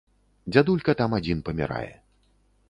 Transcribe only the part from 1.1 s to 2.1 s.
адзін памірае.